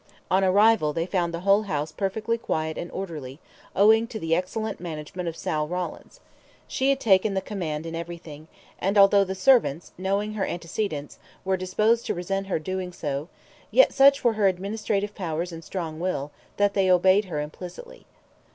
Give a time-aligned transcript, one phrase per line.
[0.31, 3.39] On arrival they found the whole house perfectly quiet and orderly,
[3.75, 6.21] owing to the excellent management of Sal Rawlins.
[6.67, 8.47] She had taken the command in everything,
[8.79, 13.27] and although the servants, knowing her antecedents, were disposed to resent her doing so,
[13.69, 18.07] yet such were her administrative powers and strong will, that they obeyed her implicitly.